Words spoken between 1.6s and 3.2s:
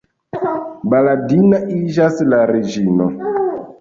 iĝas la reĝino.